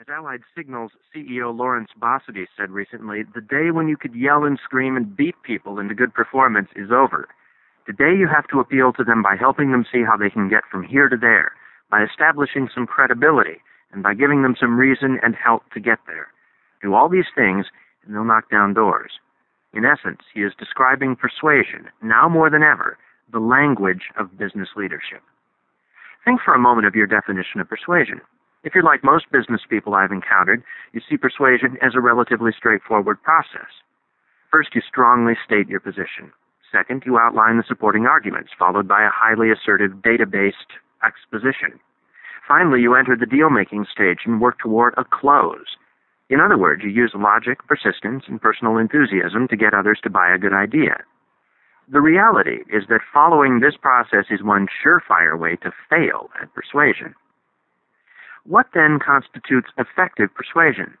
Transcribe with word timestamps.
As 0.00 0.08
Allied 0.08 0.42
Signals 0.56 0.90
CEO 1.14 1.56
Lawrence 1.56 1.90
Bossidy 1.96 2.46
said 2.56 2.72
recently, 2.72 3.22
the 3.22 3.40
day 3.40 3.70
when 3.70 3.86
you 3.86 3.96
could 3.96 4.12
yell 4.12 4.42
and 4.44 4.58
scream 4.58 4.96
and 4.96 5.16
beat 5.16 5.36
people 5.44 5.78
into 5.78 5.94
good 5.94 6.12
performance 6.12 6.68
is 6.74 6.90
over. 6.90 7.28
Today 7.86 8.12
you 8.18 8.26
have 8.26 8.48
to 8.48 8.58
appeal 8.58 8.92
to 8.92 9.04
them 9.04 9.22
by 9.22 9.36
helping 9.38 9.70
them 9.70 9.86
see 9.90 10.02
how 10.02 10.16
they 10.16 10.30
can 10.30 10.48
get 10.48 10.64
from 10.68 10.82
here 10.82 11.08
to 11.08 11.16
there, 11.16 11.52
by 11.92 12.02
establishing 12.02 12.68
some 12.74 12.88
credibility, 12.88 13.62
and 13.92 14.02
by 14.02 14.14
giving 14.14 14.42
them 14.42 14.56
some 14.58 14.76
reason 14.76 15.20
and 15.22 15.36
help 15.36 15.62
to 15.70 15.78
get 15.78 16.00
there. 16.08 16.26
Do 16.82 16.92
all 16.92 17.08
these 17.08 17.30
things, 17.32 17.66
and 18.04 18.16
they'll 18.16 18.24
knock 18.24 18.50
down 18.50 18.74
doors. 18.74 19.12
In 19.72 19.84
essence, 19.84 20.22
he 20.34 20.40
is 20.42 20.54
describing 20.58 21.14
persuasion, 21.14 21.88
now 22.02 22.28
more 22.28 22.50
than 22.50 22.64
ever, 22.64 22.98
the 23.32 23.38
language 23.38 24.10
of 24.18 24.36
business 24.36 24.70
leadership. 24.74 25.22
Think 26.24 26.40
for 26.44 26.52
a 26.52 26.58
moment 26.58 26.88
of 26.88 26.96
your 26.96 27.06
definition 27.06 27.60
of 27.60 27.68
persuasion. 27.68 28.20
If 28.64 28.74
you're 28.74 28.82
like 28.82 29.04
most 29.04 29.30
business 29.30 29.60
people 29.68 29.94
I've 29.94 30.10
encountered, 30.10 30.64
you 30.94 31.02
see 31.06 31.18
persuasion 31.18 31.76
as 31.82 31.94
a 31.94 32.00
relatively 32.00 32.50
straightforward 32.56 33.22
process. 33.22 33.68
First, 34.50 34.74
you 34.74 34.80
strongly 34.80 35.34
state 35.44 35.68
your 35.68 35.80
position. 35.80 36.32
Second, 36.72 37.02
you 37.04 37.18
outline 37.18 37.58
the 37.58 37.68
supporting 37.68 38.06
arguments, 38.06 38.50
followed 38.58 38.88
by 38.88 39.04
a 39.04 39.12
highly 39.12 39.50
assertive 39.50 40.02
data-based 40.02 40.80
exposition. 41.04 41.78
Finally, 42.48 42.80
you 42.80 42.94
enter 42.94 43.16
the 43.16 43.26
deal-making 43.26 43.84
stage 43.92 44.20
and 44.24 44.40
work 44.40 44.58
toward 44.58 44.94
a 44.96 45.04
close. 45.04 45.76
In 46.30 46.40
other 46.40 46.56
words, 46.56 46.82
you 46.82 46.90
use 46.90 47.12
logic, 47.14 47.58
persistence, 47.68 48.24
and 48.28 48.40
personal 48.40 48.78
enthusiasm 48.78 49.46
to 49.48 49.56
get 49.56 49.74
others 49.74 49.98
to 50.04 50.10
buy 50.10 50.32
a 50.32 50.38
good 50.38 50.54
idea. 50.54 51.04
The 51.92 52.00
reality 52.00 52.64
is 52.72 52.84
that 52.88 53.02
following 53.12 53.60
this 53.60 53.76
process 53.76 54.24
is 54.30 54.42
one 54.42 54.68
surefire 54.82 55.38
way 55.38 55.56
to 55.56 55.72
fail 55.90 56.30
at 56.40 56.54
persuasion. 56.54 57.14
What 58.46 58.66
then 58.74 58.98
constitutes 58.98 59.72
effective 59.78 60.28
persuasion? 60.34 60.98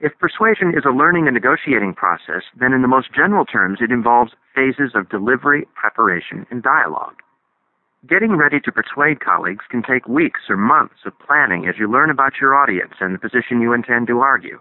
If 0.00 0.18
persuasion 0.18 0.74
is 0.76 0.84
a 0.84 0.90
learning 0.90 1.28
and 1.28 1.34
negotiating 1.34 1.94
process, 1.94 2.42
then 2.58 2.72
in 2.72 2.82
the 2.82 2.88
most 2.88 3.14
general 3.14 3.44
terms 3.44 3.78
it 3.80 3.92
involves 3.92 4.34
phases 4.56 4.90
of 4.96 5.08
delivery, 5.08 5.68
preparation, 5.76 6.46
and 6.50 6.64
dialogue. 6.64 7.22
Getting 8.08 8.36
ready 8.36 8.58
to 8.58 8.72
persuade 8.72 9.20
colleagues 9.20 9.64
can 9.70 9.84
take 9.84 10.08
weeks 10.08 10.50
or 10.50 10.56
months 10.56 11.06
of 11.06 11.18
planning 11.20 11.68
as 11.68 11.76
you 11.78 11.88
learn 11.88 12.10
about 12.10 12.40
your 12.40 12.56
audience 12.56 12.94
and 12.98 13.14
the 13.14 13.22
position 13.22 13.60
you 13.60 13.72
intend 13.72 14.08
to 14.08 14.18
argue. 14.18 14.60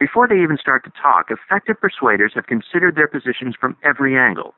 Before 0.00 0.26
they 0.26 0.42
even 0.42 0.58
start 0.58 0.82
to 0.84 0.92
talk, 1.00 1.30
effective 1.30 1.80
persuaders 1.80 2.32
have 2.34 2.48
considered 2.48 2.96
their 2.96 3.08
positions 3.08 3.54
from 3.58 3.76
every 3.84 4.18
angle. 4.18 4.52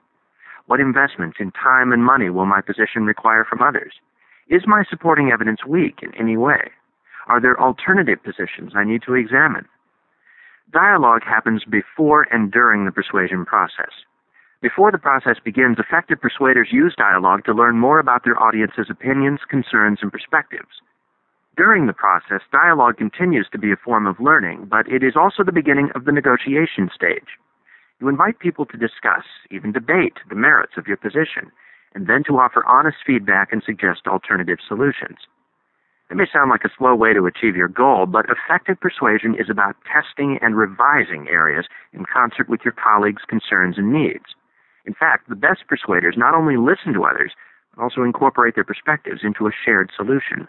What 0.66 0.80
investments 0.80 1.36
in 1.38 1.52
time 1.52 1.92
and 1.92 2.02
money 2.02 2.30
will 2.30 2.46
my 2.46 2.62
position 2.62 3.04
require 3.04 3.44
from 3.44 3.62
others? 3.62 3.92
Is 4.48 4.66
my 4.66 4.84
supporting 4.88 5.30
evidence 5.30 5.66
weak 5.66 6.00
in 6.02 6.14
any 6.14 6.38
way? 6.38 6.72
Are 7.28 7.40
there 7.40 7.60
alternative 7.60 8.22
positions 8.24 8.72
I 8.74 8.84
need 8.84 9.02
to 9.02 9.14
examine? 9.14 9.66
Dialogue 10.72 11.22
happens 11.24 11.62
before 11.64 12.26
and 12.32 12.50
during 12.50 12.84
the 12.84 12.92
persuasion 12.92 13.44
process. 13.44 13.92
Before 14.60 14.90
the 14.90 14.98
process 14.98 15.36
begins, 15.42 15.78
effective 15.78 16.20
persuaders 16.20 16.68
use 16.72 16.94
dialogue 16.96 17.44
to 17.44 17.52
learn 17.52 17.78
more 17.78 18.00
about 18.00 18.24
their 18.24 18.42
audience's 18.42 18.90
opinions, 18.90 19.40
concerns, 19.48 20.00
and 20.02 20.10
perspectives. 20.10 20.82
During 21.56 21.86
the 21.86 21.92
process, 21.92 22.40
dialogue 22.50 22.96
continues 22.96 23.48
to 23.52 23.58
be 23.58 23.72
a 23.72 23.76
form 23.76 24.06
of 24.06 24.20
learning, 24.20 24.66
but 24.70 24.88
it 24.88 25.02
is 25.02 25.14
also 25.16 25.44
the 25.44 25.52
beginning 25.52 25.90
of 25.94 26.06
the 26.06 26.12
negotiation 26.12 26.90
stage. 26.94 27.38
You 28.00 28.08
invite 28.08 28.38
people 28.38 28.64
to 28.66 28.76
discuss, 28.76 29.24
even 29.50 29.72
debate, 29.72 30.18
the 30.28 30.34
merits 30.34 30.74
of 30.76 30.86
your 30.86 30.96
position, 30.96 31.52
and 31.94 32.06
then 32.06 32.24
to 32.24 32.38
offer 32.38 32.64
honest 32.66 32.98
feedback 33.06 33.52
and 33.52 33.62
suggest 33.62 34.06
alternative 34.06 34.58
solutions. 34.66 35.18
It 36.10 36.16
may 36.16 36.26
sound 36.32 36.48
like 36.48 36.64
a 36.64 36.72
slow 36.76 36.94
way 36.94 37.12
to 37.12 37.26
achieve 37.26 37.54
your 37.54 37.68
goal, 37.68 38.06
but 38.06 38.26
effective 38.30 38.80
persuasion 38.80 39.34
is 39.34 39.50
about 39.50 39.76
testing 39.84 40.38
and 40.40 40.56
revising 40.56 41.28
areas 41.28 41.66
in 41.92 42.06
concert 42.06 42.48
with 42.48 42.60
your 42.64 42.72
colleagues' 42.72 43.28
concerns 43.28 43.76
and 43.76 43.92
needs. 43.92 44.34
In 44.86 44.94
fact, 44.94 45.28
the 45.28 45.36
best 45.36 45.66
persuaders 45.68 46.14
not 46.16 46.34
only 46.34 46.56
listen 46.56 46.94
to 46.94 47.04
others, 47.04 47.32
but 47.76 47.82
also 47.82 48.02
incorporate 48.02 48.54
their 48.54 48.64
perspectives 48.64 49.20
into 49.22 49.46
a 49.46 49.52
shared 49.52 49.90
solution. 49.94 50.48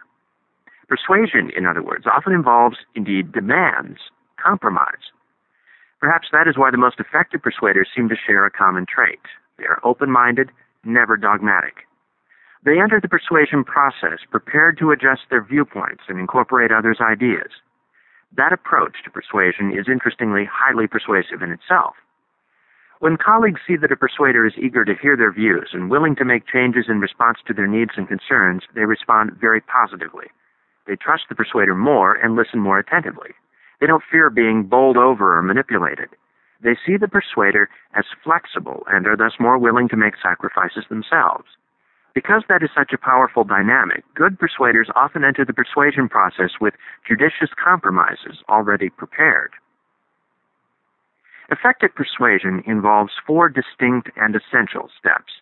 Persuasion, 0.87 1.51
in 1.55 1.65
other 1.65 1.83
words, 1.83 2.07
often 2.07 2.31
involves, 2.31 2.77
indeed 2.95 3.33
demands, 3.33 3.99
compromise. 4.41 5.11
Perhaps 5.99 6.29
that 6.31 6.47
is 6.47 6.57
why 6.57 6.71
the 6.71 6.77
most 6.77 7.01
effective 7.01 7.41
persuaders 7.41 7.89
seem 7.93 8.07
to 8.07 8.15
share 8.15 8.45
a 8.45 8.51
common 8.51 8.85
trait. 8.85 9.19
They 9.57 9.65
are 9.65 9.81
open-minded, 9.83 10.51
never 10.85 11.17
dogmatic. 11.17 11.85
They 12.63 12.79
enter 12.79 12.99
the 12.99 13.07
persuasion 13.07 13.63
process 13.63 14.19
prepared 14.29 14.77
to 14.79 14.91
adjust 14.91 15.21
their 15.29 15.43
viewpoints 15.43 16.03
and 16.09 16.19
incorporate 16.19 16.71
others' 16.71 16.99
ideas. 16.99 17.51
That 18.35 18.53
approach 18.53 18.97
to 19.03 19.11
persuasion 19.11 19.71
is 19.71 19.87
interestingly 19.87 20.45
highly 20.45 20.85
persuasive 20.85 21.41
in 21.41 21.51
itself. 21.51 21.95
When 22.99 23.15
colleagues 23.15 23.61
see 23.65 23.77
that 23.77 23.93
a 23.93 23.95
persuader 23.95 24.45
is 24.45 24.57
eager 24.57 24.83
to 24.83 24.93
hear 24.93 25.15
their 25.15 25.31
views 25.31 25.69
and 25.71 25.89
willing 25.89 26.17
to 26.17 26.25
make 26.25 26.45
changes 26.47 26.85
in 26.89 26.99
response 26.99 27.39
to 27.47 27.53
their 27.53 27.65
needs 27.65 27.91
and 27.95 28.09
concerns, 28.09 28.63
they 28.75 28.83
respond 28.83 29.37
very 29.39 29.61
positively. 29.61 30.27
They 30.85 30.97
trust 30.97 31.23
the 31.29 31.35
persuader 31.35 31.75
more 31.75 32.15
and 32.15 32.35
listen 32.35 32.59
more 32.59 32.77
attentively. 32.77 33.31
They 33.79 33.87
don't 33.87 34.03
fear 34.11 34.29
being 34.29 34.63
bowled 34.63 34.97
over 34.97 35.37
or 35.37 35.41
manipulated. 35.41 36.09
They 36.61 36.75
see 36.85 36.97
the 36.97 37.07
persuader 37.07 37.69
as 37.95 38.03
flexible 38.21 38.83
and 38.87 39.07
are 39.07 39.15
thus 39.15 39.39
more 39.39 39.57
willing 39.57 39.87
to 39.89 39.95
make 39.95 40.15
sacrifices 40.21 40.83
themselves. 40.89 41.45
Because 42.13 42.43
that 42.49 42.63
is 42.63 42.69
such 42.75 42.91
a 42.93 42.97
powerful 42.97 43.43
dynamic, 43.43 44.03
good 44.15 44.39
persuaders 44.39 44.89
often 44.95 45.23
enter 45.23 45.45
the 45.45 45.53
persuasion 45.53 46.09
process 46.09 46.51
with 46.59 46.73
judicious 47.07 47.49
compromises 47.61 48.43
already 48.49 48.89
prepared. 48.89 49.51
Effective 51.51 51.93
persuasion 51.95 52.63
involves 52.65 53.13
four 53.25 53.49
distinct 53.49 54.09
and 54.15 54.35
essential 54.35 54.89
steps. 54.97 55.41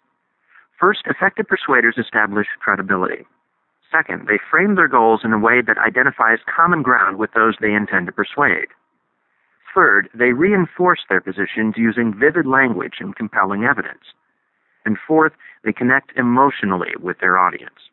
First, 0.79 1.01
effective 1.05 1.47
persuaders 1.47 1.95
establish 1.97 2.47
credibility. 2.59 3.25
Second, 3.91 4.28
they 4.28 4.39
frame 4.51 4.75
their 4.75 4.88
goals 4.88 5.22
in 5.23 5.34
a 5.34 5.39
way 5.39 5.61
that 5.61 5.78
identifies 5.78 6.39
common 6.45 6.81
ground 6.81 7.17
with 7.17 7.31
those 7.34 7.55
they 7.59 7.73
intend 7.73 8.05
to 8.07 8.11
persuade. 8.11 8.67
Third, 9.73 10.09
they 10.13 10.31
reinforce 10.34 11.01
their 11.09 11.22
positions 11.22 11.75
using 11.78 12.13
vivid 12.13 12.45
language 12.45 12.95
and 12.99 13.16
compelling 13.16 13.63
evidence. 13.63 14.03
And 14.87 14.97
fourth, 15.05 15.33
they 15.65 15.73
connect 15.73 16.17
emotionally 16.17 16.93
with 16.97 17.19
their 17.19 17.37
audience. 17.37 17.91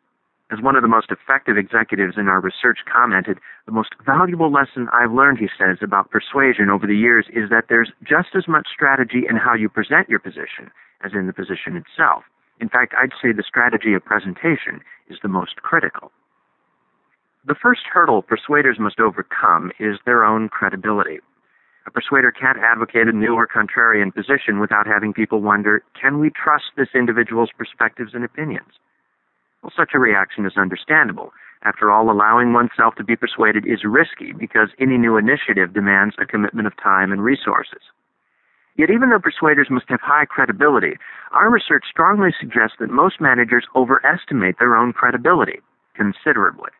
As 0.49 0.61
one 0.61 0.77
of 0.77 0.81
the 0.81 0.87
most 0.87 1.11
effective 1.11 1.57
executives 1.57 2.15
in 2.17 2.29
our 2.29 2.39
research 2.39 2.79
commented, 2.89 3.37
the 3.65 3.73
most 3.73 3.89
valuable 4.05 4.49
lesson 4.49 4.87
I've 4.93 5.11
learned, 5.11 5.39
he 5.39 5.49
says, 5.59 5.79
about 5.81 6.09
persuasion 6.09 6.69
over 6.69 6.87
the 6.87 6.95
years 6.95 7.25
is 7.33 7.49
that 7.49 7.65
there's 7.67 7.91
just 8.01 8.29
as 8.33 8.47
much 8.47 8.69
strategy 8.73 9.25
in 9.29 9.35
how 9.35 9.55
you 9.55 9.67
present 9.67 10.07
your 10.07 10.19
position 10.19 10.71
as 11.03 11.11
in 11.11 11.27
the 11.27 11.33
position 11.33 11.75
itself. 11.75 12.23
In 12.61 12.69
fact, 12.69 12.93
I'd 12.97 13.11
say 13.21 13.33
the 13.33 13.43
strategy 13.43 13.93
of 13.93 14.05
presentation 14.05 14.79
is 15.09 15.17
the 15.21 15.27
most 15.27 15.57
critical. 15.57 16.13
The 17.45 17.59
first 17.61 17.81
hurdle 17.91 18.21
persuaders 18.21 18.79
must 18.79 19.01
overcome 19.01 19.73
is 19.81 19.97
their 20.05 20.23
own 20.23 20.47
credibility. 20.47 21.19
A 21.87 21.91
persuader 21.91 22.31
can't 22.31 22.57
advocate 22.57 23.07
a 23.07 23.11
new 23.11 23.35
or 23.35 23.47
contrarian 23.47 24.13
position 24.13 24.59
without 24.59 24.87
having 24.87 25.13
people 25.13 25.41
wonder, 25.41 25.83
can 25.99 26.19
we 26.19 26.31
trust 26.31 26.65
this 26.75 26.89
individual's 26.95 27.51
perspectives 27.55 28.13
and 28.13 28.23
opinions? 28.23 28.79
Well, 29.61 29.71
such 29.75 29.91
a 29.93 29.99
reaction 29.99 30.45
is 30.45 30.57
understandable. 30.57 31.31
After 31.63 31.91
all, 31.91 32.11
allowing 32.11 32.53
oneself 32.53 32.95
to 32.95 33.03
be 33.03 33.15
persuaded 33.15 33.65
is 33.65 33.83
risky 33.83 34.33
because 34.33 34.69
any 34.79 34.97
new 34.97 35.17
initiative 35.17 35.73
demands 35.73 36.15
a 36.19 36.25
commitment 36.25 36.67
of 36.67 36.77
time 36.77 37.11
and 37.11 37.23
resources. 37.23 37.81
Yet 38.77 38.89
even 38.89 39.09
though 39.09 39.19
persuaders 39.19 39.69
must 39.69 39.89
have 39.89 40.01
high 40.01 40.25
credibility, 40.25 40.97
our 41.31 41.49
research 41.49 41.85
strongly 41.89 42.31
suggests 42.39 42.77
that 42.79 42.89
most 42.89 43.21
managers 43.21 43.65
overestimate 43.75 44.59
their 44.59 44.75
own 44.75 44.91
credibility 44.91 45.59
considerably. 45.95 46.71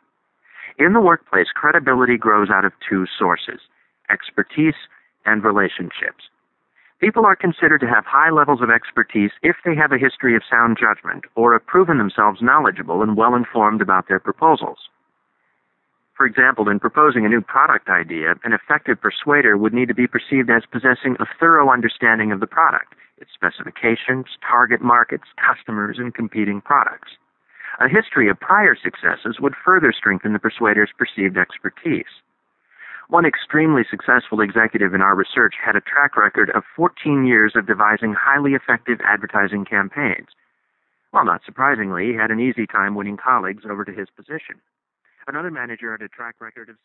In 0.78 0.94
the 0.94 1.00
workplace, 1.00 1.48
credibility 1.56 2.18
grows 2.18 2.50
out 2.50 2.66
of 2.66 2.74
two 2.88 3.06
sources 3.18 3.62
expertise 4.12 4.76
and 5.26 5.44
relationships. 5.44 6.30
People 7.00 7.26
are 7.26 7.36
considered 7.36 7.82
to 7.82 7.88
have 7.88 8.06
high 8.06 8.32
levels 8.32 8.62
of 8.62 8.70
expertise 8.70 9.32
if 9.44 9.58
they 9.66 9.76
have 9.76 9.92
a 9.92 9.98
history 9.98 10.36
of 10.36 10.44
sound 10.50 10.78
judgment 10.80 11.26
or 11.36 11.54
have 11.54 11.66
proven 11.66 11.98
themselves 11.98 12.42
knowledgeable 12.42 13.02
and 13.02 13.18
well 13.18 13.36
informed 13.36 13.82
about 13.82 14.08
their 14.08 14.20
proposals. 14.20 14.90
For 16.16 16.26
example, 16.26 16.70
in 16.70 16.80
proposing 16.80 17.26
a 17.26 17.30
new 17.30 17.42
product 17.42 17.90
idea, 17.90 18.36
an 18.46 18.54
effective 18.54 19.02
persuader 19.02 19.58
would 19.58 19.74
need 19.74 19.90
to 19.90 19.94
be 19.94 20.08
perceived 20.08 20.50
as 20.50 20.64
possessing 20.72 21.18
a 21.20 21.26
thorough 21.38 21.70
understanding 21.70 22.32
of 22.32 22.40
the 22.40 22.48
product, 22.48 22.96
its 23.18 23.32
specifications, 23.34 24.26
target 24.50 24.82
markets, 24.82 25.26
customers, 25.36 25.98
and 26.00 26.14
competing 26.14 26.62
products. 26.62 27.12
A 27.82 27.90
history 27.90 28.30
of 28.30 28.40
prior 28.40 28.76
successes 28.76 29.42
would 29.42 29.56
further 29.66 29.92
strengthen 29.92 30.32
the 30.32 30.40
persuader's 30.40 30.92
perceived 30.98 31.38
expertise. 31.38 32.24
One 33.08 33.26
extremely 33.26 33.84
successful 33.90 34.42
executive 34.42 34.94
in 34.94 35.02
our 35.02 35.16
research 35.16 35.56
had 35.64 35.76
a 35.76 35.82
track 35.82 36.18
record 36.18 36.50
of 36.52 36.64
14 36.76 37.26
years 37.26 37.54
of 37.56 37.68
devising 37.68 38.14
highly 38.14 38.54
effective 38.54 39.00
advertising 39.06 39.64
campaigns. 39.64 40.30
Well, 41.14 41.26
not 41.26 41.42
surprisingly, 41.46 42.08
he 42.08 42.14
had 42.16 42.32
an 42.32 42.40
easy 42.40 42.66
time 42.66 42.96
winning 42.96 43.18
colleagues 43.18 43.64
over 43.70 43.86
to 43.86 43.94
his 43.94 44.10
position. 44.10 44.60
Another 45.28 45.52
manager 45.52 45.92
had 45.92 46.02
a 46.02 46.10
track 46.10 46.36
record 46.40 46.70
of 46.70 46.76